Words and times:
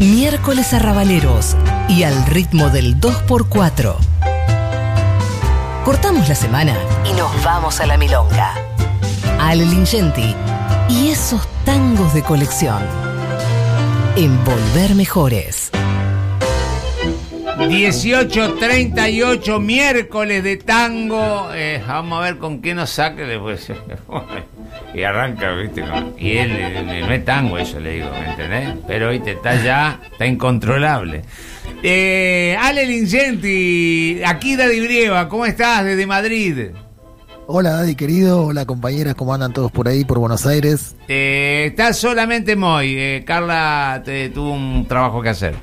Miércoles 0.00 0.74
arrabaleros 0.74 1.56
y 1.88 2.02
al 2.02 2.26
ritmo 2.26 2.68
del 2.68 3.00
2x4. 3.00 3.94
Cortamos 5.84 6.28
la 6.28 6.34
semana 6.34 6.76
y 7.08 7.12
nos 7.12 7.30
vamos 7.44 7.78
a 7.80 7.86
la 7.86 7.96
milonga. 7.96 8.54
Ale 9.38 9.64
Lingenti 9.64 10.34
y 10.88 11.08
esos 11.08 11.46
tangos 11.64 12.12
de 12.12 12.22
colección. 12.22 12.82
Envolver 14.16 14.96
mejores. 14.96 15.70
18.38, 17.58 19.60
miércoles 19.60 20.42
de 20.42 20.56
tango. 20.56 21.50
Eh, 21.54 21.80
vamos 21.86 22.18
a 22.18 22.22
ver 22.22 22.38
con 22.38 22.60
qué 22.60 22.74
nos 22.74 22.90
saque 22.90 23.22
después. 23.22 23.68
y 24.94 25.02
arranca, 25.02 25.52
¿viste? 25.54 25.80
con- 25.82 26.14
Y 26.18 26.36
él, 26.36 26.50
eh, 26.52 27.02
no 27.06 27.12
es 27.12 27.24
tango 27.24 27.58
eso, 27.58 27.80
le 27.80 27.94
digo, 27.94 28.10
¿me 28.12 28.30
entendés? 28.30 28.70
Pero, 28.86 29.10
¿viste? 29.10 29.32
Está 29.32 29.62
ya, 29.62 30.00
está 30.10 30.26
incontrolable. 30.26 31.22
Eh, 31.82 32.56
Ale 32.60 32.86
Lincenti, 32.86 34.20
aquí 34.24 34.56
Daddy 34.56 34.80
Brieva, 34.80 35.28
¿cómo 35.28 35.44
estás 35.46 35.84
desde 35.84 36.06
Madrid? 36.06 36.68
Hola 37.46 37.72
Daddy 37.72 37.94
querido, 37.94 38.46
hola 38.46 38.64
compañeras, 38.64 39.14
¿cómo 39.16 39.34
andan 39.34 39.52
todos 39.52 39.70
por 39.70 39.86
ahí, 39.86 40.06
por 40.06 40.18
Buenos 40.18 40.46
Aires? 40.46 40.96
Eh, 41.08 41.66
estás 41.68 41.98
solamente 41.98 42.56
Moy. 42.56 42.94
Eh, 42.96 43.22
Carla 43.26 44.00
te, 44.02 44.30
tuvo 44.30 44.52
un 44.54 44.86
trabajo 44.88 45.20
que 45.20 45.28
hacer. 45.28 45.54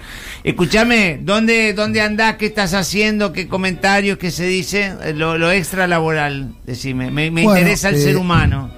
Escúchame, 0.44 1.18
¿dónde, 1.24 1.74
¿dónde 1.74 2.02
andás? 2.02 2.36
¿Qué 2.36 2.46
estás 2.46 2.76
haciendo? 2.76 3.34
¿Qué 3.34 3.48
comentarios? 3.48 4.20
¿Qué 4.20 4.30
se 4.30 4.46
dice? 4.46 4.94
Eh, 5.04 5.13
Lo, 5.16 5.40
lo 5.40 5.52
extra 5.52 5.88
laboral, 5.88 6.54
decime. 6.68 7.10
Me, 7.10 7.32
me 7.32 7.44
Bueno, 7.46 7.58
interesa 7.58 7.90
el 7.90 7.96
eh, 7.96 8.00
ser 8.00 8.18
humano. 8.18 8.70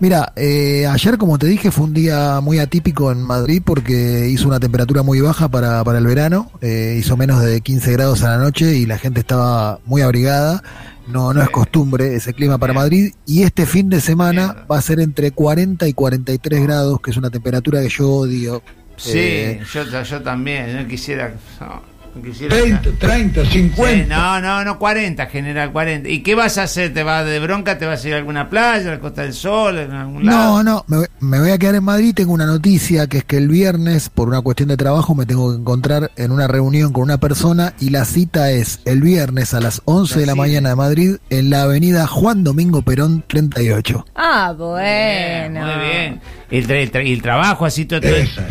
Mira, 0.00 0.32
eh, 0.34 0.86
ayer 0.86 1.18
como 1.18 1.38
te 1.38 1.46
dije 1.46 1.70
fue 1.70 1.84
un 1.84 1.92
día 1.92 2.40
muy 2.40 2.58
atípico 2.58 3.12
en 3.12 3.20
Madrid 3.20 3.60
porque 3.62 4.28
hizo 4.30 4.48
una 4.48 4.58
temperatura 4.58 5.02
muy 5.02 5.20
baja 5.20 5.48
para, 5.48 5.84
para 5.84 5.98
el 5.98 6.06
verano, 6.06 6.50
eh, 6.62 6.96
hizo 6.98 7.18
menos 7.18 7.42
de 7.42 7.60
15 7.60 7.92
grados 7.92 8.22
a 8.22 8.30
la 8.30 8.38
noche 8.38 8.76
y 8.76 8.86
la 8.86 8.96
gente 8.96 9.20
estaba 9.20 9.78
muy 9.84 10.00
abrigada, 10.00 10.62
no, 11.06 11.34
no 11.34 11.42
es 11.42 11.50
costumbre 11.50 12.14
ese 12.14 12.32
clima 12.32 12.56
para 12.56 12.72
Madrid 12.72 13.12
y 13.26 13.42
este 13.42 13.66
fin 13.66 13.90
de 13.90 14.00
semana 14.00 14.64
va 14.70 14.78
a 14.78 14.82
ser 14.82 15.00
entre 15.00 15.32
40 15.32 15.86
y 15.86 15.92
43 15.92 16.62
grados, 16.62 17.00
que 17.02 17.10
es 17.10 17.18
una 17.18 17.28
temperatura 17.28 17.82
que 17.82 17.90
yo 17.90 18.10
odio. 18.10 18.62
Sí, 18.96 19.12
Eh, 19.14 19.60
yo, 19.72 20.02
yo 20.02 20.22
también. 20.22 20.76
No 20.76 20.86
quisiera. 20.88 21.34
No 21.60 21.99
quisiera 22.24 22.56
30, 22.56 22.90
30, 22.98 23.44
50. 23.44 24.04
Sí, 24.04 24.08
no, 24.08 24.40
no, 24.40 24.64
no 24.64 24.78
40, 24.78 25.26
general 25.26 25.72
40. 25.72 26.08
¿Y 26.08 26.22
qué 26.22 26.34
vas 26.34 26.58
a 26.58 26.64
hacer? 26.64 26.92
¿Te 26.92 27.02
vas 27.02 27.24
de 27.26 27.38
bronca? 27.40 27.78
¿Te 27.78 27.86
vas 27.86 28.04
a 28.04 28.08
ir 28.08 28.14
a 28.14 28.16
alguna 28.18 28.50
playa, 28.50 28.88
a 28.88 28.94
la 28.94 29.00
Costa 29.00 29.22
del 29.22 29.32
Sol, 29.32 29.78
en 29.78 29.92
algún 29.92 30.26
lado? 30.26 30.62
No, 30.62 30.62
no, 30.62 30.84
me, 30.88 30.96
voy- 30.98 31.06
me 31.20 31.40
voy 31.40 31.50
a 31.50 31.58
quedar 31.58 31.74
en 31.76 31.84
Madrid. 31.84 32.12
Tengo 32.14 32.32
una 32.32 32.46
noticia 32.46 33.06
que 33.06 33.18
es 33.18 33.24
que 33.24 33.36
el 33.36 33.48
viernes, 33.48 34.08
por 34.08 34.28
una 34.28 34.40
cuestión 34.40 34.68
de 34.68 34.76
trabajo, 34.76 35.14
me 35.14 35.26
tengo 35.26 35.50
que 35.52 35.58
encontrar 35.60 36.10
en 36.16 36.32
una 36.32 36.46
reunión 36.48 36.92
con 36.92 37.02
una 37.04 37.18
persona 37.18 37.74
y 37.80 37.90
la 37.90 38.04
cita 38.04 38.50
es 38.50 38.80
el 38.84 39.00
viernes 39.02 39.54
a 39.54 39.60
las 39.60 39.82
11 39.84 40.20
de 40.20 40.26
la 40.26 40.32
cita. 40.32 40.42
mañana 40.42 40.68
de 40.70 40.76
Madrid 40.76 41.16
en 41.30 41.50
la 41.50 41.62
avenida 41.62 42.06
Juan 42.06 42.42
Domingo 42.44 42.82
Perón 42.82 43.24
38. 43.26 44.04
Ah, 44.16 44.54
Bien, 44.58 45.52
bueno. 45.52 45.66
Muy 45.66 45.86
bien. 45.88 46.20
El, 46.50 46.66
tra- 46.66 46.82
el 46.82 46.90
tra- 46.92 47.06
y 47.06 47.12
el 47.12 47.22
trabajo, 47.22 47.64
así, 47.64 47.84
todo- 47.84 48.00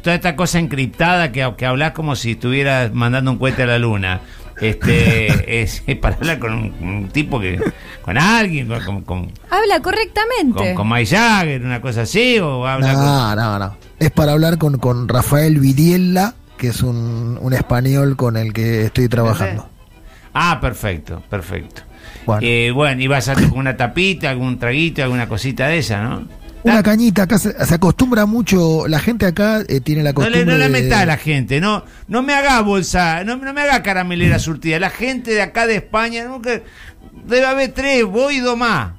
toda 0.01 0.15
esta 0.15 0.35
cosa 0.35 0.59
encriptada 0.59 1.31
que, 1.31 1.51
que 1.57 1.65
hablas 1.65 1.91
como 1.91 2.15
si 2.15 2.31
estuvieras 2.31 2.93
mandando 2.93 3.31
un 3.31 3.37
cohete 3.37 3.63
a 3.63 3.65
la 3.67 3.79
luna. 3.79 4.21
Este, 4.61 5.61
es, 5.61 5.83
es 5.87 5.97
para 5.97 6.15
hablar 6.15 6.39
con 6.39 6.53
un, 6.53 6.73
un 6.81 7.09
tipo 7.09 7.39
que. 7.39 7.59
con 8.01 8.17
alguien, 8.17 8.67
con, 8.67 8.83
con, 8.83 9.01
con, 9.03 9.31
Habla 9.49 9.81
correctamente. 9.81 10.53
con, 10.53 10.75
con 10.75 10.89
Mike 10.89 11.15
Jagger, 11.15 11.61
una 11.63 11.81
cosa 11.81 12.01
así, 12.01 12.39
o 12.39 12.65
habla 12.67 12.93
con. 12.93 13.03
No, 13.03 13.35
no, 13.35 13.59
no. 13.59 13.77
Es 13.99 14.11
para 14.11 14.31
hablar 14.33 14.57
con, 14.57 14.77
con 14.77 15.07
Rafael 15.09 15.59
Vidiella, 15.59 16.33
que 16.57 16.67
es 16.69 16.81
un, 16.83 17.37
un 17.41 17.53
español 17.53 18.15
con 18.15 18.37
el 18.37 18.53
que 18.53 18.85
estoy 18.85 19.07
trabajando. 19.09 19.67
Ah, 20.33 20.59
perfecto, 20.61 21.21
perfecto. 21.29 21.81
Bueno. 22.25 22.41
Eh, 22.43 22.71
bueno, 22.71 23.01
y 23.01 23.07
vas 23.07 23.27
a 23.29 23.33
con 23.35 23.57
una 23.57 23.75
tapita, 23.75 24.29
algún 24.29 24.59
traguito, 24.59 25.01
alguna 25.03 25.27
cosita 25.27 25.67
de 25.67 25.79
esa, 25.79 26.01
¿no? 26.03 26.27
Una 26.63 26.83
cañita, 26.83 27.23
acá 27.23 27.37
se, 27.37 27.53
se 27.65 27.75
acostumbra 27.75 28.25
mucho, 28.25 28.87
la 28.87 28.99
gente 28.99 29.25
acá 29.25 29.61
eh, 29.67 29.79
tiene 29.79 30.03
la 30.03 30.09
No 30.11 30.15
costumbre 30.15 30.45
le, 30.45 30.51
no 30.51 30.57
le 30.57 30.63
de- 30.65 30.69
metas 30.69 30.99
a 31.01 31.05
la 31.05 31.17
gente, 31.17 31.61
no, 31.61 31.85
no 32.07 32.21
me 32.21 32.33
haga 32.33 32.59
bolsa, 32.61 33.23
no, 33.23 33.37
no 33.37 33.53
me 33.53 33.61
haga 33.61 33.81
caramelera 33.81 34.39
surtida. 34.39 34.77
La 34.79 34.89
gente 34.89 35.31
de 35.31 35.41
acá 35.41 35.67
de 35.67 35.77
España, 35.77 36.25
nunca, 36.25 36.61
debe 37.25 37.45
haber 37.45 37.71
tres, 37.71 38.03
voy 38.03 38.35
y 38.35 38.39
dos 38.41 38.57
más. 38.57 38.93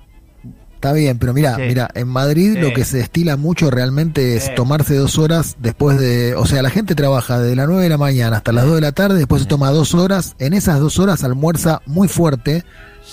Está 0.74 0.94
bien, 0.94 1.18
pero 1.18 1.34
mira, 1.34 1.56
Sí. 1.56 1.62
mira, 1.68 1.90
en 1.94 2.08
Madrid 2.08 2.54
Sí. 2.54 2.60
lo 2.60 2.72
que 2.72 2.86
se 2.86 3.00
estila 3.00 3.36
mucho 3.36 3.70
realmente 3.70 4.36
es 4.36 4.44
Sí. 4.44 4.50
tomarse 4.56 4.94
dos 4.94 5.18
horas 5.18 5.56
después 5.60 5.98
de, 6.00 6.34
o 6.36 6.46
sea, 6.46 6.62
la 6.62 6.70
gente 6.70 6.94
trabaja 6.94 7.38
de 7.38 7.54
las 7.54 7.66
9 7.68 7.82
de 7.82 7.90
la 7.90 7.98
mañana 7.98 8.38
hasta 8.38 8.52
las 8.52 8.64
2 8.64 8.76
de 8.76 8.80
la 8.80 8.92
tarde, 8.92 9.18
después 9.18 9.42
se 9.42 9.48
toma 9.48 9.68
dos 9.72 9.94
horas, 9.94 10.34
en 10.38 10.54
esas 10.54 10.80
dos 10.80 10.98
horas 10.98 11.22
almuerza 11.22 11.82
muy 11.84 12.08
fuerte, 12.08 12.64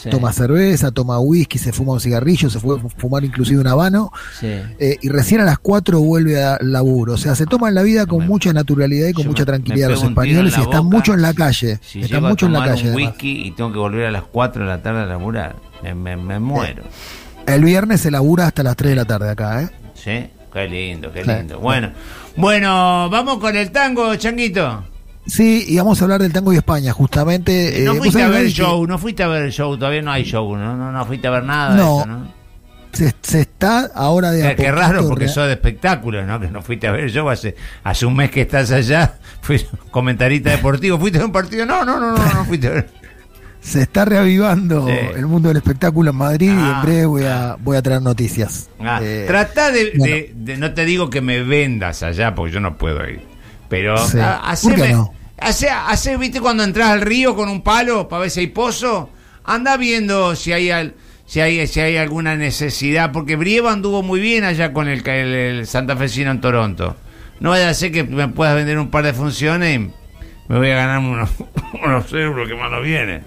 Sí, 0.03 0.09
toma 0.11 0.31
cerveza, 0.31 0.91
toma 0.91 1.19
whisky, 1.19 1.57
se 1.57 1.71
fuma 1.73 1.93
un 1.93 1.99
cigarrillo, 1.99 2.49
se 2.51 2.59
fue 2.59 2.77
fumar 2.97 3.23
inclusive 3.23 3.59
un 3.59 3.65
habano, 3.67 4.11
sí. 4.39 4.45
eh, 4.79 4.97
y 5.01 5.09
recién 5.09 5.41
a 5.41 5.45
las 5.45 5.57
4 5.57 5.99
vuelve 5.99 6.43
al 6.43 6.71
laburo, 6.71 7.13
o 7.13 7.17
sea, 7.17 7.33
se 7.33 7.45
toman 7.47 7.73
la 7.73 7.81
vida 7.81 8.05
con 8.05 8.19
Me- 8.19 8.27
mucha 8.27 8.53
naturalidad 8.53 9.07
y 9.07 9.13
con 9.13 9.25
mucha 9.25 9.43
tranquilidad 9.45 9.89
los 9.89 10.03
españoles 10.03 10.53
y 10.55 10.61
están 10.61 10.85
mucho 10.85 11.13
en 11.15 11.21
la 11.23 11.33
calle, 11.33 11.79
Si 11.81 12.01
están 12.01 12.17
llego 12.19 12.29
mucho 12.29 12.45
a 12.45 12.49
en 12.49 12.53
la 12.53 12.59
calle. 12.65 12.81
un 12.83 12.87
además. 12.95 13.11
whisky 13.13 13.47
y 13.47 13.51
tengo 13.51 13.71
que 13.73 13.79
volver 13.79 14.05
a 14.05 14.11
las 14.11 14.23
4 14.23 14.61
de 14.63 14.67
la 14.69 14.81
tarde 14.83 15.01
a 15.01 15.05
laburar, 15.07 15.55
me, 15.81 15.95
me, 15.95 16.15
me 16.15 16.39
muero. 16.39 16.83
El 17.47 17.63
viernes 17.63 18.01
se 18.01 18.11
labura 18.11 18.45
hasta 18.47 18.61
las 18.61 18.75
3 18.75 18.91
de 18.91 18.95
la 18.97 19.05
tarde 19.05 19.29
acá, 19.31 19.63
¿eh? 19.63 19.69
Sí, 19.95 20.29
qué 20.53 20.67
lindo, 20.67 21.11
qué 21.11 21.23
lindo. 21.23 21.59
Bueno, 21.59 21.89
bueno, 22.35 23.09
vamos 23.09 23.39
con 23.39 23.55
el 23.55 23.71
tango, 23.71 24.15
Changuito. 24.15 24.83
Sí, 25.27 25.65
y 25.67 25.77
vamos 25.77 25.99
a 26.01 26.05
hablar 26.05 26.21
del 26.21 26.31
tango 26.31 26.53
y 26.53 26.57
España, 26.57 26.93
justamente. 26.93 27.81
No 27.85 27.93
eh, 27.93 27.97
fuiste 27.97 28.23
a 28.23 28.29
ver 28.29 28.41
el 28.41 28.47
que- 28.47 28.53
show, 28.53 28.87
no 28.87 28.97
fuiste 28.97 29.23
a 29.23 29.27
ver 29.27 29.43
el 29.43 29.51
show, 29.51 29.77
todavía 29.77 30.01
no 30.01 30.11
hay 30.11 30.23
show, 30.23 30.55
no, 30.55 30.75
no, 30.77 30.91
no 30.91 31.05
fuiste 31.05 31.27
a 31.27 31.31
ver 31.31 31.43
nada 31.43 31.71
de 31.71 31.77
No, 31.77 31.97
eso, 31.99 32.05
¿no? 32.07 32.33
se, 32.93 33.13
se 33.21 33.41
está 33.41 33.91
ahora 33.93 34.31
de 34.31 34.47
a 34.47 34.55
Qué, 34.55 34.71
raro 34.71 35.07
porque 35.07 35.27
sos 35.27 35.45
de 35.47 35.53
espectáculos, 35.53 36.25
¿no? 36.25 36.39
Que 36.39 36.47
no 36.47 36.61
fuiste 36.61 36.87
a 36.87 36.91
ver 36.93 37.01
el 37.01 37.11
show 37.11 37.29
hace, 37.29 37.55
hace 37.83 38.05
un 38.05 38.15
mes 38.15 38.31
que 38.31 38.41
estás 38.41 38.71
allá, 38.71 39.15
fui 39.41 39.61
comentarista 39.91 40.49
deportivo, 40.51 40.97
¿fuiste 40.97 41.19
a 41.19 41.25
un 41.25 41.31
partido? 41.33 41.65
No, 41.65 41.83
no, 41.83 41.99
no, 41.99 42.15
no, 42.15 42.33
no 42.33 42.45
fuiste 42.45 42.67
a 42.67 42.71
ver. 42.71 42.89
se 43.59 43.81
está 43.81 44.05
reavivando 44.05 44.87
Sí. 44.87 44.93
el 45.17 45.25
mundo 45.27 45.49
del 45.49 45.57
espectáculo 45.57 46.11
en 46.11 46.15
Madrid 46.15 46.47
y 46.53 46.57
Ah, 46.57 46.75
en 46.79 46.85
breve 46.87 47.05
voy 47.05 47.23
a, 47.25 47.57
voy 47.59 47.75
a 47.75 47.81
traer 47.81 48.01
noticias. 48.01 48.69
Ah, 48.79 48.99
Eh, 49.03 49.25
Trata 49.27 49.71
de, 49.71 49.91
bueno. 49.97 50.15
de- 50.15 50.31
de- 50.33 50.57
no 50.57 50.73
te 50.73 50.85
digo 50.85 51.09
que 51.09 51.19
me 51.19 51.43
vendas 51.43 52.01
allá 52.01 52.33
porque 52.33 52.53
yo 52.53 52.59
no 52.61 52.77
puedo 52.77 53.05
ir, 53.09 53.19
pero 53.67 53.97
Sí. 53.97 54.19
ah, 54.21 54.55
¿Por 54.63 54.73
qué 54.75 54.81
haceme- 54.83 54.91
no? 54.93 55.13
Hace, 55.39 55.69
hace, 55.69 56.17
viste, 56.17 56.39
cuando 56.41 56.63
entras 56.63 56.89
al 56.89 57.01
río 57.01 57.35
con 57.35 57.49
un 57.49 57.61
palo 57.61 58.07
para 58.07 58.21
ver 58.21 58.29
si 58.31 58.41
hay 58.41 58.47
pozo, 58.47 59.09
anda 59.43 59.77
viendo 59.77 60.35
si 60.35 60.51
hay 60.53 60.69
al- 60.71 60.95
si 61.25 61.41
hay, 61.41 61.67
si 61.67 61.79
hay 61.81 61.97
alguna 61.97 62.35
necesidad, 62.35 63.11
porque 63.11 63.35
Brieva 63.35 63.71
anduvo 63.73 64.01
muy 64.01 64.19
bien 64.21 64.43
allá 64.45 64.71
con 64.71 64.87
el, 64.87 65.05
el, 65.07 65.33
el 65.33 65.67
santafesino 65.67 66.31
en 66.31 66.39
Toronto. 66.41 66.95
No 67.41 67.49
vaya 67.51 67.69
a 67.69 67.73
ser 67.73 67.91
que 67.91 68.03
me 68.03 68.29
puedas 68.29 68.55
vender 68.55 68.79
un 68.79 68.89
par 68.89 69.03
de 69.03 69.13
funciones 69.13 69.75
y 69.75 69.79
me 70.47 70.57
voy 70.57 70.69
a 70.71 70.75
ganar 70.75 70.99
unos, 70.99 71.29
unos 71.83 72.13
euros 72.13 72.47
que 72.47 72.55
más 72.55 72.71
no 72.71 72.81
viene. 72.81 73.23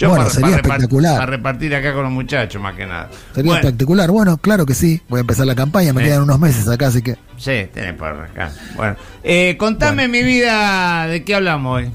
Bueno, 0.00 0.28
sería 0.30 0.48
repar- 0.56 0.62
espectacular. 0.76 1.14
para 1.18 1.26
repartir 1.26 1.74
acá 1.74 1.92
con 1.94 2.02
los 2.04 2.12
muchachos, 2.12 2.60
más 2.60 2.74
que 2.74 2.86
nada. 2.86 3.08
Sería 3.34 3.50
Bueno, 3.52 3.66
espectacular. 3.68 4.10
Bueno, 4.10 4.36
claro 4.38 4.66
que 4.66 4.74
sí. 4.74 5.00
Voy 5.08 5.18
a 5.18 5.20
empezar 5.20 5.46
la 5.46 5.54
campaña. 5.54 5.92
Me 5.92 6.02
Sí. 6.02 6.08
quedan 6.08 6.22
unos 6.22 6.38
meses 6.40 6.68
acá, 6.68 6.88
así 6.88 7.02
que. 7.02 7.12
Sí, 7.36 7.68
tenés 7.72 7.94
para 7.94 8.24
acá. 8.24 8.50
Bueno, 8.76 8.96
eh, 9.22 9.56
contame 9.58 10.08
mi 10.08 10.22
vida, 10.22 11.06
¿de 11.06 11.22
qué 11.24 11.34
hablamos 11.34 11.76
hoy? 11.82 11.90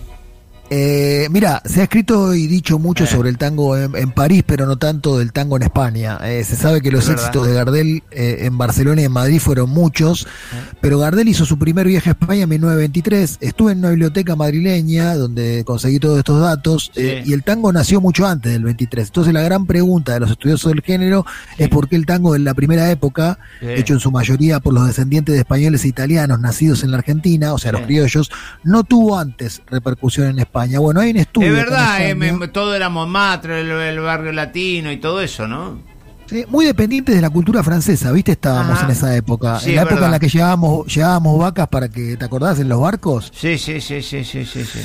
Eh, 0.69 1.29
mira, 1.31 1.61
se 1.63 1.79
ha 1.79 1.83
escrito 1.83 2.33
y 2.35 2.45
dicho 2.45 2.77
mucho 2.77 3.05
Eh. 3.05 3.07
sobre 3.07 3.29
el 3.29 3.37
tango 3.37 3.77
en, 3.77 3.95
en 3.95 4.11
París, 4.11 4.43
pero 4.45 4.65
no 4.65 4.77
tanto 4.77 5.17
del 5.17 5.31
tango 5.31 5.55
en 5.55 5.63
España. 5.63 6.17
Eh, 6.23 6.43
se 6.43 6.57
sabe 6.57 6.81
que 6.81 6.91
los 6.91 7.03
Es 7.03 7.09
verdad. 7.09 7.23
éxitos 7.23 7.47
de 7.47 7.53
Gardel 7.53 8.03
eh, 8.11 8.39
en 8.41 8.57
Barcelona 8.57 9.01
y 9.01 9.05
en 9.05 9.11
Madrid 9.13 9.39
fueron 9.39 9.69
muchos, 9.69 10.23
Eh. 10.25 10.75
pero 10.81 10.99
Gardel 10.99 11.29
hizo 11.29 11.45
su 11.45 11.57
primer 11.57 11.87
viaje 11.87 12.09
a 12.09 12.13
España 12.19 12.43
en 12.43 12.49
1923. 12.49 13.37
Estuve 13.39 13.71
en 13.71 13.79
una 13.79 13.91
biblioteca 13.91 14.35
madrileña 14.35 15.15
donde 15.15 15.63
conseguí 15.65 15.99
todos 15.99 16.17
estos 16.17 16.41
datos 16.41 16.91
Sí. 16.93 17.11
y 17.23 17.31
el 17.31 17.43
tango 17.43 17.71
nació 17.71 18.01
mucho 18.01 18.27
antes 18.27 18.51
del 18.51 18.63
23. 18.65 19.07
Entonces 19.07 19.33
la 19.33 19.43
gran 19.43 19.67
pregunta 19.67 20.13
de 20.15 20.19
los 20.19 20.31
estudiosos 20.31 20.73
del 20.73 20.81
género 20.81 21.25
es 21.57 21.69
por 21.69 21.87
qué 21.87 21.95
el 21.95 22.05
tango 22.05 22.35
en 22.35 22.43
la 22.43 22.53
primera 22.53 22.91
época, 22.91 23.39
Sí. 23.61 23.67
hecho 23.69 23.93
en 23.93 24.01
su 24.01 24.11
mayoría 24.11 24.59
por 24.59 24.73
los 24.73 24.85
descendientes 24.85 25.33
de 25.33 25.39
españoles 25.39 25.85
e 25.85 25.87
italianos 25.87 26.41
nacidos 26.41 26.83
en 26.83 26.91
la 26.91 26.97
Argentina, 26.97 27.53
o 27.53 27.57
sea, 27.57 27.71
los 27.71 27.83
criollos, 27.83 28.29
no 28.65 28.83
tuvo 28.83 29.17
antes 29.17 29.61
repercusión 29.67 30.27
en 30.27 30.39
España. 30.39 30.56
Bueno, 30.79 30.99
hay 31.01 31.11
un 31.11 31.17
estudio. 31.17 31.47
Es 31.47 31.53
verdad, 31.53 32.01
eh, 32.01 32.09
España, 32.11 32.33
me- 32.37 32.47
todo 32.47 32.75
era 32.75 32.89
Montmartre, 32.89 33.61
el, 33.61 33.69
el 33.71 33.99
barrio 33.99 34.31
latino 34.31 34.91
y 34.91 34.97
todo 34.97 35.21
eso, 35.21 35.47
¿no? 35.47 35.79
sí, 36.25 36.43
muy 36.49 36.65
dependientes 36.65 37.15
de 37.15 37.21
la 37.21 37.29
cultura 37.29 37.63
francesa, 37.63 38.11
¿viste? 38.11 38.33
Estábamos 38.33 38.77
Ajá. 38.77 38.85
en 38.85 38.91
esa 38.91 39.15
época. 39.15 39.59
Sí, 39.61 39.69
en 39.69 39.75
la 39.77 39.81
época 39.83 39.95
verdad. 39.95 40.07
en 40.09 40.11
la 40.11 40.19
que 40.19 40.27
llevábamos, 40.29 40.93
llevábamos 40.93 41.39
vacas 41.39 41.67
para 41.69 41.87
que, 41.87 42.17
¿te 42.17 42.25
acordás? 42.25 42.59
En 42.59 42.67
los 42.67 42.81
barcos. 42.81 43.31
Sí, 43.33 43.57
sí, 43.57 43.79
sí, 43.79 44.01
sí, 44.01 44.23
sí, 44.25 44.43
sí. 44.45 44.65
sí. 44.65 44.79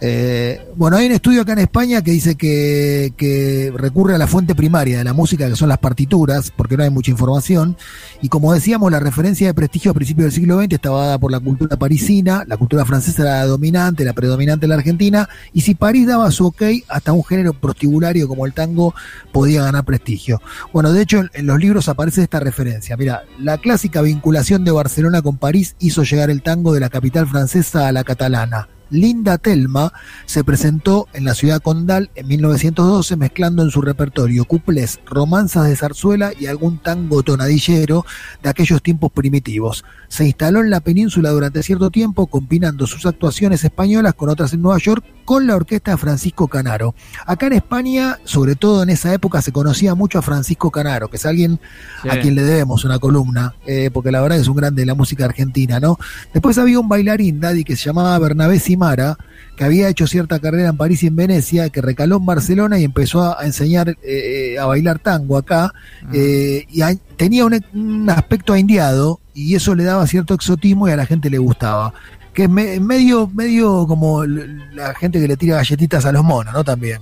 Eh, 0.00 0.60
bueno, 0.76 0.98
hay 0.98 1.06
un 1.06 1.12
estudio 1.12 1.42
acá 1.42 1.54
en 1.54 1.60
España 1.60 2.02
que 2.02 2.10
dice 2.10 2.34
que, 2.34 3.72
recurre 3.74 4.14
a 4.14 4.18
la 4.18 4.26
fuente 4.26 4.54
primaria 4.54 4.98
de 4.98 5.04
la 5.04 5.14
música, 5.14 5.48
que 5.48 5.56
son 5.56 5.68
las 5.68 5.78
partituras, 5.78 6.52
porque 6.54 6.76
no 6.76 6.82
hay 6.82 6.90
mucha 6.90 7.10
información. 7.10 7.76
Y 8.20 8.28
como 8.28 8.52
decíamos, 8.52 8.92
la 8.92 9.00
referencia 9.00 9.46
de 9.46 9.54
prestigio 9.54 9.90
a 9.90 9.94
principios 9.94 10.26
del 10.26 10.32
siglo 10.32 10.60
XX 10.60 10.74
estaba 10.74 11.02
dada 11.02 11.18
por 11.18 11.32
la 11.32 11.40
cultura 11.40 11.76
parisina, 11.76 12.44
la 12.46 12.56
cultura 12.56 12.84
francesa 12.84 13.22
era 13.22 13.32
la 13.38 13.46
dominante, 13.46 14.04
la 14.04 14.12
predominante 14.12 14.66
en 14.66 14.70
la 14.70 14.76
Argentina, 14.76 15.28
y 15.52 15.62
si 15.62 15.74
París 15.74 16.06
daba 16.06 16.30
su 16.30 16.46
ok, 16.46 16.62
hasta 16.88 17.12
un 17.12 17.24
género 17.24 17.54
prostibulario 17.54 18.28
como 18.28 18.46
el 18.46 18.52
tango 18.52 18.94
podía 19.32 19.62
ganar 19.62 19.84
prestigio. 19.84 20.42
Bueno, 20.72 20.92
de 20.92 21.02
hecho, 21.02 21.22
en 21.32 21.46
los 21.46 21.58
libros 21.58 21.88
aparece 21.88 22.22
esta 22.22 22.40
referencia. 22.40 22.96
Mira, 22.96 23.24
la 23.38 23.58
clásica 23.58 24.02
vinculación 24.02 24.64
de 24.64 24.72
Barcelona 24.72 25.22
con 25.22 25.38
París 25.38 25.76
hizo 25.78 26.02
llegar 26.02 26.30
el 26.30 26.42
tango 26.42 26.74
de 26.74 26.80
la 26.80 26.90
capital 26.90 27.26
francesa 27.26 27.88
a 27.88 27.92
la 27.92 28.04
catalana 28.04 28.68
Linda 28.90 29.38
Telma 29.38 29.92
se 30.26 30.44
presentó 30.44 31.08
en 31.12 31.24
la 31.24 31.34
ciudad 31.34 31.60
condal 31.60 32.10
en 32.14 32.28
1912 32.28 33.16
mezclando 33.16 33.62
en 33.62 33.70
su 33.70 33.82
repertorio 33.82 34.44
cuplés, 34.44 35.00
romanzas 35.06 35.68
de 35.68 35.76
zarzuela 35.76 36.32
y 36.38 36.46
algún 36.46 36.78
tango 36.78 37.22
tonadillero 37.22 38.04
de 38.42 38.48
aquellos 38.48 38.82
tiempos 38.82 39.10
primitivos. 39.12 39.84
Se 40.08 40.24
instaló 40.24 40.60
en 40.60 40.70
la 40.70 40.80
península 40.80 41.30
durante 41.30 41.62
cierto 41.62 41.90
tiempo 41.90 42.26
combinando 42.26 42.86
sus 42.86 43.06
actuaciones 43.06 43.64
españolas 43.64 44.14
con 44.14 44.28
otras 44.28 44.52
en 44.52 44.62
Nueva 44.62 44.78
York 44.78 45.04
con 45.24 45.46
la 45.46 45.56
orquesta 45.56 45.90
de 45.90 45.96
Francisco 45.96 46.46
Canaro. 46.46 46.94
Acá 47.26 47.48
en 47.48 47.54
España, 47.54 48.18
sobre 48.24 48.54
todo 48.54 48.84
en 48.84 48.90
esa 48.90 49.12
época, 49.12 49.42
se 49.42 49.50
conocía 49.50 49.94
mucho 49.96 50.20
a 50.20 50.22
Francisco 50.22 50.70
Canaro, 50.70 51.08
que 51.08 51.16
es 51.16 51.26
alguien 51.26 51.60
a 52.08 52.16
quien 52.20 52.36
le 52.36 52.44
debemos 52.44 52.84
una 52.84 53.00
columna, 53.00 53.56
eh, 53.66 53.90
porque 53.92 54.12
la 54.12 54.20
verdad 54.20 54.38
es 54.38 54.46
un 54.46 54.56
grande 54.56 54.82
de 54.82 54.86
la 54.86 54.94
música 54.94 55.24
argentina, 55.24 55.80
¿no? 55.80 55.98
Después 56.32 56.56
había 56.58 56.78
un 56.78 56.88
bailarín, 56.88 57.40
Daddy, 57.40 57.64
que 57.64 57.76
se 57.76 57.86
llamaba 57.86 58.16
Bernabé 58.20 58.60
Simara, 58.76 59.16
que 59.56 59.64
había 59.64 59.88
hecho 59.88 60.06
cierta 60.06 60.38
carrera 60.38 60.68
en 60.68 60.76
París 60.76 61.02
y 61.02 61.06
en 61.06 61.16
Venecia, 61.16 61.70
que 61.70 61.80
recaló 61.80 62.16
en 62.16 62.26
Barcelona 62.26 62.78
y 62.78 62.84
empezó 62.84 63.22
a, 63.22 63.44
enseñar 63.44 63.88
eh, 63.88 63.96
eh, 64.02 64.58
a 64.58 64.66
bailar 64.66 64.98
tango 64.98 65.38
acá, 65.38 65.72
ah. 66.04 66.12
y 66.12 66.82
tenía 67.16 67.46
un, 67.46 67.58
un 67.72 68.10
aspecto 68.10 68.56
indiado, 68.56 69.20
y 69.34 69.54
eso 69.54 69.74
le 69.74 69.84
daba 69.84 70.06
cierto 70.06 70.34
exotismo 70.34 70.88
y 70.88 70.92
a 70.92 70.96
la 70.96 71.06
gente 71.06 71.30
le 71.30 71.38
gustaba 71.38 71.92
que 72.36 72.44
es 72.44 72.50
medio, 72.50 73.28
medio 73.28 73.86
como 73.86 74.26
la 74.26 74.94
gente 74.94 75.18
que 75.18 75.26
le 75.26 75.38
tira 75.38 75.56
galletitas 75.56 76.04
a 76.04 76.12
los 76.12 76.22
monos, 76.22 76.52
¿no? 76.52 76.62
También. 76.62 77.00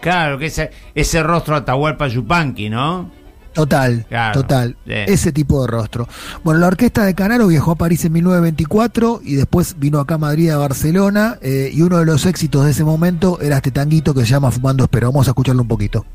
Claro, 0.00 0.38
que 0.38 0.46
ese, 0.46 0.70
ese 0.94 1.22
rostro 1.22 1.56
Atahualpa 1.56 2.06
Yupanqui, 2.06 2.68
¿no? 2.68 3.10
Total, 3.58 4.06
total. 4.32 4.76
Ese 4.86 5.32
tipo 5.32 5.62
de 5.62 5.66
rostro. 5.66 6.06
Bueno, 6.44 6.60
la 6.60 6.68
orquesta 6.68 7.04
de 7.04 7.16
Canaro 7.16 7.48
viajó 7.48 7.72
a 7.72 7.74
París 7.74 8.04
en 8.04 8.12
1924 8.12 9.20
y 9.24 9.34
después 9.34 9.74
vino 9.80 9.98
acá 9.98 10.14
a 10.14 10.18
Madrid, 10.18 10.50
a 10.50 10.58
Barcelona. 10.58 11.38
Eh, 11.42 11.72
y 11.74 11.82
uno 11.82 11.98
de 11.98 12.04
los 12.04 12.24
éxitos 12.24 12.64
de 12.64 12.70
ese 12.70 12.84
momento 12.84 13.40
era 13.40 13.56
este 13.56 13.72
tanguito 13.72 14.14
que 14.14 14.20
se 14.20 14.26
llama 14.26 14.52
Fumando 14.52 14.84
Espero. 14.84 15.08
Vamos 15.08 15.26
a 15.26 15.32
escucharlo 15.32 15.62
un 15.62 15.68
poquito. 15.68 16.06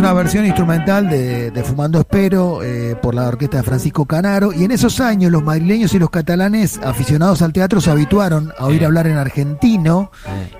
Versión 0.00 0.44
instrumental 0.44 1.08
de, 1.08 1.64
Fumando 1.64 2.00
Espero 2.00 2.62
eh, 2.62 2.96
por 3.00 3.14
la 3.14 3.28
orquesta 3.28 3.58
de 3.58 3.62
Francisco 3.62 4.04
Canaro. 4.04 4.52
Y 4.52 4.64
en 4.64 4.70
esos 4.70 5.00
años 5.00 5.30
los 5.30 5.42
madrileños 5.42 5.94
y 5.94 5.98
los 5.98 6.10
catalanes 6.10 6.78
aficionados 6.78 7.42
al 7.42 7.52
teatro 7.52 7.80
se 7.80 7.90
habituaron 7.90 8.52
a 8.58 8.66
oír 8.66 8.84
hablar 8.84 9.06
en 9.06 9.16
argentino 9.16 10.10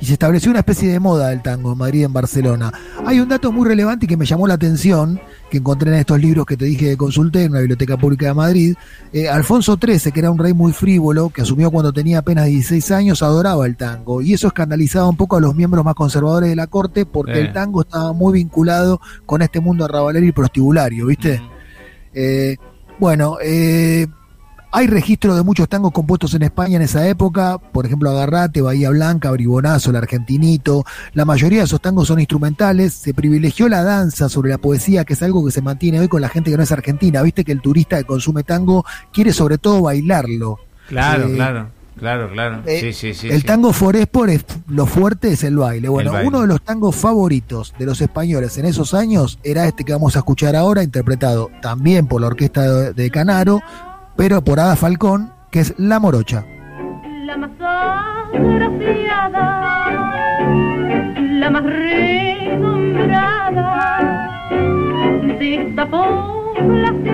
y 0.00 0.06
se 0.06 0.14
estableció 0.14 0.50
una 0.50 0.60
especie 0.60 0.90
de 0.90 1.00
moda 1.00 1.28
del 1.28 1.42
tango 1.42 1.72
en 1.72 1.78
Madrid 1.78 2.00
y 2.00 2.04
en 2.04 2.12
Barcelona. 2.12 2.72
Hay 3.06 3.20
un 3.20 3.28
dato 3.28 3.52
muy 3.52 3.66
relevante 3.68 4.06
y 4.06 4.08
que 4.08 4.16
me 4.16 4.26
llamó 4.26 4.46
la 4.46 4.54
atención, 4.54 5.20
que 5.54 5.58
encontré 5.58 5.88
en 5.92 5.98
estos 5.98 6.20
libros 6.20 6.46
que 6.46 6.56
te 6.56 6.64
dije 6.64 6.90
que 6.90 6.96
consulté 6.96 7.44
en 7.44 7.52
la 7.52 7.60
Biblioteca 7.60 7.96
Pública 7.96 8.26
de 8.26 8.34
Madrid. 8.34 8.74
Eh, 9.12 9.28
Alfonso 9.28 9.78
XIII, 9.80 10.10
que 10.10 10.18
era 10.18 10.32
un 10.32 10.38
rey 10.38 10.52
muy 10.52 10.72
frívolo, 10.72 11.30
que 11.30 11.42
asumió 11.42 11.70
cuando 11.70 11.92
tenía 11.92 12.18
apenas 12.18 12.46
16 12.46 12.90
años, 12.90 13.22
adoraba 13.22 13.64
el 13.64 13.76
tango. 13.76 14.20
Y 14.20 14.34
eso 14.34 14.48
escandalizaba 14.48 15.08
un 15.08 15.16
poco 15.16 15.36
a 15.36 15.40
los 15.40 15.54
miembros 15.54 15.84
más 15.84 15.94
conservadores 15.94 16.50
de 16.50 16.56
la 16.56 16.66
corte 16.66 17.06
porque 17.06 17.38
el 17.38 17.52
tango 17.52 17.82
estaba 17.82 18.12
muy 18.12 18.32
vinculado 18.32 19.00
con 19.26 19.42
este 19.42 19.60
mundo 19.60 19.84
arrabalero 19.84 20.26
y 20.26 20.32
prostibulario, 20.32 21.06
¿viste? 21.06 21.40
Eh, 22.12 22.56
bueno, 22.98 23.36
eh, 23.40 24.08
hay 24.74 24.88
registro 24.88 25.36
de 25.36 25.44
muchos 25.44 25.68
tangos 25.68 25.92
compuestos 25.92 26.34
en 26.34 26.42
España 26.42 26.74
en 26.76 26.82
esa 26.82 27.06
época, 27.06 27.58
por 27.58 27.86
ejemplo 27.86 28.10
Agarrate, 28.10 28.60
Bahía 28.60 28.90
Blanca, 28.90 29.30
Bribonazo, 29.30 29.90
El 29.90 29.96
Argentinito. 29.96 30.84
La 31.12 31.24
mayoría 31.24 31.60
de 31.60 31.66
esos 31.66 31.80
tangos 31.80 32.08
son 32.08 32.18
instrumentales. 32.18 32.92
Se 32.92 33.14
privilegió 33.14 33.68
la 33.68 33.84
danza 33.84 34.28
sobre 34.28 34.50
la 34.50 34.58
poesía, 34.58 35.04
que 35.04 35.12
es 35.12 35.22
algo 35.22 35.44
que 35.44 35.52
se 35.52 35.62
mantiene 35.62 36.00
hoy 36.00 36.08
con 36.08 36.20
la 36.20 36.28
gente 36.28 36.50
que 36.50 36.56
no 36.56 36.64
es 36.64 36.72
argentina. 36.72 37.22
Viste 37.22 37.44
que 37.44 37.52
el 37.52 37.60
turista 37.60 37.98
que 37.98 38.04
consume 38.04 38.42
tango 38.42 38.84
quiere 39.12 39.32
sobre 39.32 39.58
todo 39.58 39.82
bailarlo. 39.82 40.58
Claro, 40.88 41.28
eh, 41.28 41.34
claro. 41.36 41.68
Claro, 41.96 42.28
claro. 42.32 42.62
Eh, 42.66 42.80
sí, 42.80 42.92
sí, 42.92 43.14
sí, 43.14 43.28
el 43.28 43.44
tango 43.44 43.72
forespor 43.72 44.28
es 44.28 44.44
lo 44.66 44.86
fuerte 44.86 45.28
es 45.28 45.44
el 45.44 45.56
baile. 45.56 45.88
Bueno, 45.88 46.12
uno 46.24 46.40
de 46.40 46.48
los 46.48 46.60
tangos 46.60 46.96
favoritos 46.96 47.72
de 47.78 47.86
los 47.86 48.00
españoles 48.00 48.58
en 48.58 48.64
esos 48.64 48.92
años 48.94 49.38
era 49.44 49.68
este 49.68 49.84
que 49.84 49.92
vamos 49.92 50.16
a 50.16 50.18
escuchar 50.18 50.56
ahora, 50.56 50.82
interpretado 50.82 51.52
también 51.62 52.08
por 52.08 52.20
la 52.20 52.26
orquesta 52.26 52.92
de 52.92 53.10
Canaro, 53.10 53.62
pero 54.16 54.42
por 54.42 54.60
Ada 54.60 54.76
Falcón, 54.76 55.32
que 55.50 55.60
es 55.60 55.74
La 55.78 55.98
Morocha. 55.98 56.44
La 57.24 57.36
más 57.36 57.50
agraciada, 58.32 59.60
la 61.18 61.50
más 61.50 61.64
renombrada 61.64 63.10
de 65.38 65.54
esta 65.54 65.86
población, 65.90 67.04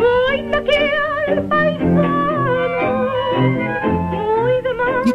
hoy 0.00 0.38
que 0.64 0.78
al 1.30 1.38
Y 1.72 2.27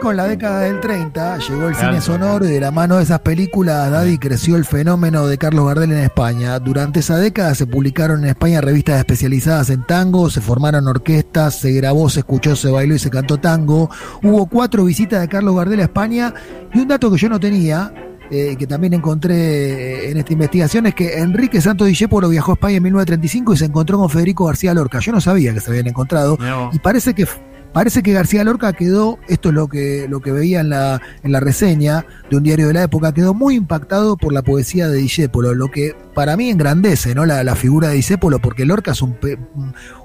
con 0.03 0.17
la 0.17 0.25
década 0.25 0.59
del 0.63 0.81
30 0.81 1.37
llegó 1.37 1.69
el 1.69 1.75
cine 1.75 2.01
sonoro 2.01 2.45
y 2.45 2.51
de 2.51 2.59
la 2.59 2.71
mano 2.71 2.97
de 2.97 3.03
esas 3.03 3.21
películas 3.21 3.89
Daddy 3.89 4.17
creció 4.17 4.57
el 4.57 4.65
fenómeno 4.65 5.27
de 5.27 5.37
Carlos 5.37 5.65
Gardel 5.65 5.93
en 5.93 5.99
España. 5.99 6.59
Durante 6.59 6.99
esa 6.99 7.17
década 7.17 7.55
se 7.55 7.67
publicaron 7.67 8.21
en 8.23 8.31
España 8.31 8.59
revistas 8.59 8.99
especializadas 8.99 9.69
en 9.69 9.83
tango, 9.83 10.29
se 10.29 10.41
formaron 10.41 10.89
orquestas, 10.89 11.57
se 11.57 11.71
grabó, 11.71 12.09
se 12.09 12.19
escuchó, 12.19 12.53
se 12.57 12.69
bailó 12.69 12.95
y 12.95 12.99
se 12.99 13.09
cantó 13.09 13.37
tango. 13.37 13.89
Hubo 14.21 14.45
cuatro 14.47 14.83
visitas 14.83 15.21
de 15.21 15.29
Carlos 15.29 15.55
Gardel 15.55 15.79
a 15.79 15.83
España 15.83 16.33
y 16.73 16.79
un 16.79 16.89
dato 16.89 17.09
que 17.09 17.17
yo 17.17 17.29
no 17.29 17.39
tenía, 17.39 17.93
eh, 18.29 18.57
que 18.59 18.67
también 18.67 18.93
encontré 18.93 20.11
en 20.11 20.17
esta 20.17 20.33
investigación 20.33 20.85
es 20.85 20.95
que 20.95 21.19
Enrique 21.19 21.61
Santos 21.61 21.87
Discépolo 21.87 22.27
viajó 22.27 22.51
a 22.51 22.55
España 22.55 22.75
en 22.75 22.83
1935 22.83 23.53
y 23.53 23.57
se 23.57 23.65
encontró 23.65 23.97
con 23.99 24.09
Federico 24.09 24.47
García 24.47 24.73
Lorca. 24.73 24.99
Yo 24.99 25.13
no 25.13 25.21
sabía 25.21 25.53
que 25.53 25.61
se 25.61 25.71
habían 25.71 25.87
encontrado 25.87 26.37
y 26.73 26.79
parece 26.79 27.13
que 27.13 27.25
Parece 27.73 28.03
que 28.03 28.13
García 28.13 28.43
Lorca 28.43 28.71
quedó, 28.73 29.17
esto 29.27 29.49
es 29.49 29.55
lo 29.55 29.67
que, 29.67 30.05
lo 30.07 30.21
que 30.21 30.31
veía 30.31 30.59
en 30.59 30.69
la, 30.69 31.01
en 31.23 31.31
la 31.31 31.39
reseña 31.39 32.05
de 32.29 32.37
un 32.37 32.43
diario 32.43 32.67
de 32.67 32.73
la 32.73 32.83
época, 32.83 33.15
quedó 33.15 33.33
muy 33.33 33.55
impactado 33.55 34.15
por 34.15 34.31
la 34.31 34.43
poesía 34.43 34.87
de 34.87 34.99
Discépolo, 34.99 35.55
lo 35.55 35.71
que 35.71 35.95
para 36.13 36.37
mí 36.37 36.51
engrandece 36.51 37.15
¿no? 37.15 37.25
la, 37.25 37.55
figura 37.55 37.87
de 37.87 37.95
Discépolo, 37.95 38.37
porque 38.39 38.65
Lorca 38.65 38.91
es 38.91 39.01
un, 39.01 39.17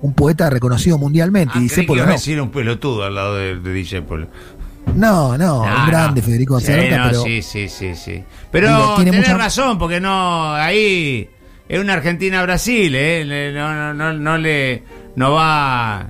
un 0.00 0.14
poeta 0.14 0.48
reconocido 0.48 0.96
mundialmente. 0.96 1.52
Ah, 1.56 1.58
y 1.58 1.64
Discépolo 1.64 2.06
no. 2.06 2.12
decir 2.12 2.40
un 2.40 2.50
pelotudo 2.50 3.04
al 3.04 3.14
lado 3.14 3.37
de, 3.37 3.56
de 3.60 4.06
No, 4.94 5.37
no, 5.37 5.60
un 5.60 5.87
grande 5.87 6.22
Federico 6.22 6.54
García 6.54 6.78
Lorca, 6.78 7.04
pero... 7.10 7.22
Sí, 7.22 7.42
sí, 7.42 7.68
sí, 7.68 7.94
sí. 7.94 8.25
Pero 8.50 8.94
tiene 8.96 9.12
mucha 9.12 9.37
razón, 9.37 9.78
porque 9.78 10.00
no, 10.00 10.54
ahí 10.54 11.28
es 11.68 11.78
una 11.78 11.92
Argentina-Brasil, 11.92 12.94
¿eh? 12.94 13.52
No, 13.54 13.75
no, 13.75 13.92
no, 13.92 14.12
no 14.14 14.38
le... 14.38 14.82
No 15.16 15.32
va 15.32 16.08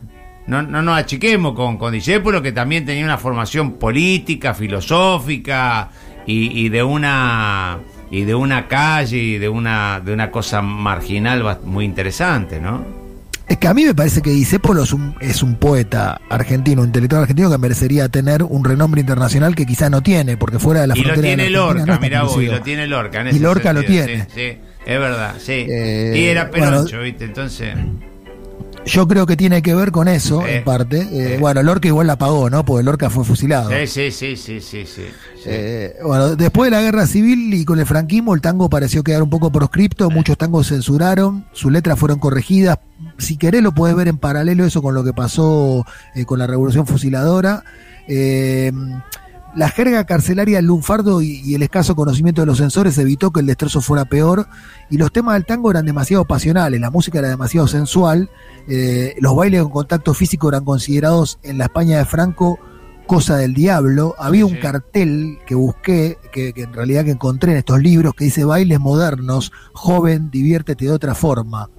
no, 0.49 0.63
no 0.63 0.81
nos 0.81 0.99
achiquemos 0.99 1.55
con, 1.55 1.77
con 1.77 1.93
Discépolo, 1.93 2.41
que 2.41 2.53
también 2.53 2.87
tenía 2.87 3.05
una 3.05 3.19
formación 3.19 3.73
política, 3.73 4.55
filosófica 4.55 5.91
y, 6.27 6.69
de 6.71 6.83
una 6.83 7.79
y 8.11 8.25
de 8.25 8.35
una 8.35 8.67
calle 8.67 9.19
y 9.19 9.39
de 9.39 9.49
una 9.49 10.01
de 10.01 10.13
una 10.13 10.31
cosa 10.31 10.63
marginal 10.63 11.59
muy 11.65 11.85
interesante, 11.85 12.61
¿no? 12.61 12.83
Es 13.47 13.59
que 13.59 13.69
a 13.69 13.75
mí 13.75 13.85
me 13.85 13.95
parece 13.95 14.23
que 14.23 14.31
Discépolo 14.31 14.83
es 14.83 14.93
un, 14.93 15.15
es 15.21 15.43
un 15.43 15.57
poeta 15.57 16.21
argentino, 16.31 16.81
un 16.83 16.89
intelectual 16.89 17.23
argentino 17.23 17.51
que 17.51 17.59
merecería 17.59 18.09
tener 18.09 18.43
un 18.43 18.65
renombre 18.65 19.03
internacional 19.03 19.55
que 19.55 19.67
quizá 19.67 19.91
no 19.91 20.03
tiene, 20.03 20.39
porque 20.39 20.59
fuera 20.59 20.83
de 20.83 20.87
la 20.87 20.95
frontera. 20.95 21.15
Y 21.15 21.21
lo 21.21 21.23
tiene 21.23 21.51
Lorca, 21.51 21.99
mira 21.99 22.23
vos, 22.23 22.43
y 22.43 22.47
lo 22.47 22.61
tiene 22.63 22.87
Lorca. 22.87 23.23
y 23.31 23.39
Lorca 23.39 23.73
lo 23.75 23.83
tiene. 23.83 24.27
Sí, 24.35 24.59
es 24.87 24.99
verdad, 24.99 25.35
sí. 25.39 25.67
Eh, 25.69 26.15
y 26.17 26.25
era 26.25 26.51
Peroncho, 26.51 27.01
¿viste? 27.01 27.25
Entonces. 27.25 27.75
Yo 28.89 29.07
creo 29.07 29.27
que 29.27 29.37
tiene 29.37 29.63
que 29.63 29.75
ver 29.75 29.93
con 29.93 30.09
eso, 30.09 30.47
en 30.47 30.65
parte. 30.65 31.01
Eh, 31.01 31.29
Sí. 31.29 31.41
Bueno, 31.41 31.63
Lorca 31.63 31.89
igual 31.89 32.07
la 32.07 32.17
pagó, 32.17 32.49
¿no? 32.49 32.65
Porque 32.65 32.83
Lorca 32.85 33.11
fue 33.11 33.25
fusilado. 33.25 33.71
Sí, 33.87 34.11
sí, 34.11 34.37
sí, 34.37 34.61
sí, 34.61 34.87
sí. 34.87 35.03
Eh, 35.45 35.97
bueno, 36.03 36.37
después 36.37 36.71
de 36.71 36.77
la 36.77 36.83
guerra 36.83 37.07
civil 37.07 37.53
y 37.55 37.65
con 37.65 37.79
el 37.79 37.87
franquismo, 37.87 38.35
el 38.35 38.41
tango 38.41 38.69
pareció 38.71 39.03
quedar 39.05 39.23
un 39.23 39.31
poco 39.31 39.53
proscripto, 39.53 40.11
muchos 40.11 40.39
tangos 40.39 40.69
censuraron, 40.69 41.47
sus 41.53 41.71
letras 41.71 41.99
fueron 41.99 42.19
corregidas. 42.19 42.79
Si 43.19 43.37
querés, 43.37 43.63
lo 43.63 43.73
puedes 43.73 43.97
ver 43.97 44.09
en 44.09 44.19
paralelo 44.19 44.65
eso 44.65 44.83
con 44.83 44.95
lo 44.95 45.05
que 45.05 45.13
pasó 45.13 45.85
eh, 46.15 46.25
con 46.25 46.39
la 46.39 46.47
revolución 46.47 46.87
fusiladora. 46.87 47.65
La 49.57 49.71
jerga 49.71 50.05
carcelaria, 50.05 50.59
el 50.59 50.67
lunfardo 50.67 51.21
y, 51.23 51.41
y 51.45 51.55
el 51.55 51.63
escaso 51.63 51.97
conocimiento 51.97 52.43
de 52.43 52.47
los 52.47 52.59
censores 52.59 52.97
evitó 52.99 53.31
que 53.33 53.41
el 53.41 53.47
destrozo 53.47 53.81
fuera 53.81 54.05
peor. 54.05 54.47
Y 54.91 54.99
los 54.99 55.11
temas 55.11 55.35
del 55.35 55.47
tango 55.47 55.71
eran 55.71 55.87
demasiado 55.87 56.25
pasionales, 56.27 56.81
la 56.81 56.91
música 56.91 57.19
era 57.19 57.29
demasiado 57.29 57.67
sensual. 57.67 58.31
eh, 58.69 59.15
los 59.21 59.35
bailes 59.35 59.63
con 59.63 59.71
contacto 59.73 60.13
físico 60.15 60.49
eran 60.51 60.65
considerados 60.65 61.39
en 61.43 61.57
la 61.59 61.65
España 61.65 61.99
de 61.99 62.05
Franco 62.05 62.59
cosa 63.07 63.39
del 63.39 63.55
diablo. 63.55 64.15
Había 64.19 64.45
un 64.45 64.53
Sí. 64.53 64.59
cartel 64.61 65.39
que 65.47 65.55
busqué, 65.55 66.19
que, 66.31 66.53
que 66.53 66.65
en 66.65 66.75
realidad 66.75 67.07
que 67.07 67.13
encontré 67.13 67.53
en 67.53 67.59
estos 67.59 67.81
libros, 67.83 68.13
que 68.15 68.27
dice 68.27 68.45
bailes 68.45 68.79
modernos, 68.79 69.51
joven, 69.73 70.31
diviértete 70.31 70.85
de 70.85 70.91
otra 70.93 71.15
forma. 71.15 71.71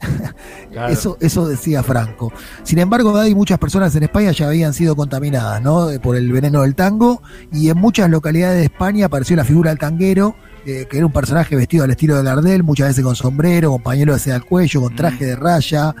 Claro. 0.70 0.92
Eso, 0.92 1.16
eso 1.20 1.48
decía 1.48 1.82
Franco. 1.82 2.32
Sin 2.62 2.78
embargo, 2.78 3.16
hay 3.16 3.34
muchas 3.34 3.58
personas 3.58 3.94
en 3.96 4.02
España 4.02 4.32
ya 4.32 4.48
habían 4.48 4.74
sido 4.74 4.94
contaminadas 4.94 5.62
¿no? 5.62 5.90
Eh, 5.90 6.00
por 6.00 6.16
el 6.16 6.30
veneno 6.30 6.62
del 6.62 6.74
tango 6.74 7.22
y 7.50 7.70
en 7.70 7.78
muchas 7.78 8.10
localidades 8.10 8.58
de 8.58 8.64
España 8.64 9.06
apareció 9.06 9.36
la 9.36 9.44
figura 9.44 9.70
del 9.70 9.78
tanguero, 9.78 10.36
eh, 10.66 10.86
que 10.90 10.98
era 10.98 11.06
un 11.06 11.12
personaje 11.12 11.56
vestido 11.56 11.84
al 11.84 11.92
estilo 11.92 12.16
de 12.16 12.24
Gardel, 12.24 12.62
muchas 12.62 12.88
veces 12.88 13.04
con 13.04 13.16
sombrero, 13.16 13.70
con 13.70 13.82
pañuelo 13.82 14.12
de 14.12 14.18
seda 14.18 14.34
al 14.34 14.44
cuello, 14.44 14.82
con 14.82 14.94
traje 14.94 15.24
de 15.24 15.36
raya. 15.36 15.94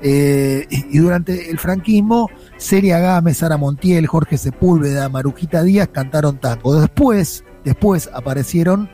Eh, 0.00 0.66
y 0.70 0.96
y 0.96 0.98
durante 0.98 1.50
el 1.50 1.58
franquismo, 1.58 2.30
Celia 2.56 2.98
Gámez, 3.00 3.38
Sara 3.38 3.56
Montiel, 3.56 4.06
Jorge 4.06 4.38
Sepúlveda, 4.38 5.08
Marujita 5.08 5.62
Díaz 5.62 5.88
cantaron 5.92 6.38
tango. 6.38 6.80
Después, 6.80 7.44
después 7.64 8.08
aparecieron 8.14 8.88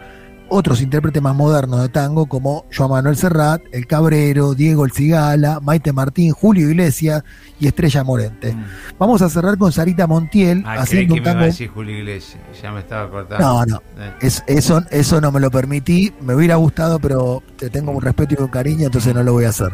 otros 0.51 0.83
intérpretes 0.83 1.23
más 1.23 1.35
modernos 1.35 1.81
de 1.81 1.89
tango 1.89 2.27
como 2.27 2.67
Joan 2.77 2.91
Manuel 2.91 3.17
Serrat, 3.17 3.63
El 3.73 3.87
Cabrero, 3.87 4.55
Diego 4.55 4.85
El 4.85 4.93
Cigala, 4.93 5.61
Maite 5.61 5.93
Martín, 5.93 6.33
Julio 6.33 6.69
Iglesias 6.69 7.23
y 7.59 7.67
Estrella 7.69 8.05
Morente. 8.05 8.53
Mm. 8.53 8.65
Vamos 8.99 9.23
a 9.23 9.29
cerrar 9.31 9.57
con 9.59 9.71
Sarita 9.73 10.07
Montiel 10.07 10.63
Ah, 10.67 10.75
haciendo 10.81 11.15
que 11.15 11.21
un 11.21 11.25
me 11.25 11.31
tango. 11.33 11.45
decir 11.47 11.69
Julio 11.71 11.99
Iglesias. 11.99 12.41
Ya 12.63 12.73
me 12.73 12.81
estaba 12.81 13.11
cortando. 13.11 13.45
No, 13.47 13.65
no. 13.67 13.77
Eh. 13.99 14.13
Es- 14.23 14.43
eso, 14.47 14.83
eso 14.91 15.21
no 15.21 15.31
me 15.33 15.41
lo 15.41 15.51
permití, 15.51 16.13
me 16.21 16.35
hubiera 16.35 16.57
gustado, 16.57 16.99
pero 16.99 17.43
te 17.57 17.71
tengo 17.71 17.93
un 17.93 18.03
respeto 18.03 18.35
y 18.39 18.43
un 18.43 18.49
cariño, 18.49 18.87
entonces 18.87 19.15
no 19.15 19.23
lo 19.23 19.33
voy 19.33 19.45
a 19.45 19.51
hacer. 19.51 19.69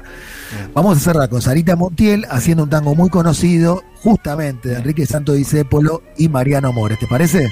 Bien. 0.57 0.71
Vamos 0.75 0.99
a 0.99 1.01
cerrar 1.01 1.29
con 1.29 1.41
Sarita 1.43 1.75
Montiel 1.77 2.27
haciendo 2.31 2.63
un 2.65 2.71
tango 2.71 2.95
muy 2.95 3.09
conocido, 3.09 3.83
justamente 4.03 4.69
de 4.69 4.77
Enrique 4.77 5.07
Santo 5.07 5.33
Discépolo 5.33 6.03
y 6.19 6.29
Mariano 6.29 6.73
Mores. 6.73 6.99
¿Te 6.99 7.07
parece? 7.07 7.49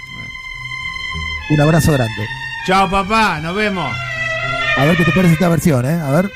Un 1.50 1.60
abrazo 1.60 1.92
grande. 1.92 2.12
Chao, 2.66 2.88
papá. 2.88 3.40
Nos 3.42 3.54
vemos. 3.54 3.94
A 4.76 4.84
ver 4.86 4.96
qué 4.96 5.04
te 5.04 5.12
parece 5.12 5.34
esta 5.34 5.48
versión, 5.50 5.84
¿eh? 5.84 6.00
A 6.00 6.10
ver. 6.10 6.30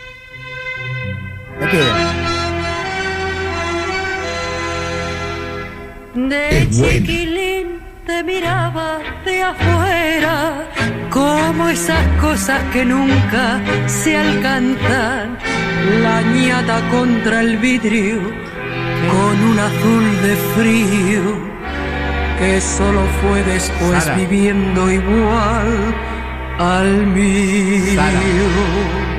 De 6.14 6.68
chiquilín 6.70 7.80
te 8.04 8.22
miraba 8.22 8.98
de 9.24 9.42
afuera, 9.42 10.68
como 11.10 11.68
esas 11.68 12.06
cosas 12.20 12.60
que 12.72 12.84
nunca 12.84 13.60
se 13.86 14.16
alcanzan. 14.16 15.38
La 16.02 16.20
ñata 16.20 16.80
contra 16.90 17.40
el 17.40 17.56
vidrio, 17.56 18.20
con 19.10 19.42
un 19.50 19.58
azul 19.58 20.22
de 20.22 20.36
frío, 20.56 21.22
que 22.38 22.60
solo 22.60 23.02
fue 23.22 23.42
después 23.44 24.04
Sara. 24.04 24.16
viviendo 24.16 24.90
igual 24.90 25.94
al 26.58 27.06
mío. 27.06 27.94
Sara. 27.94 29.17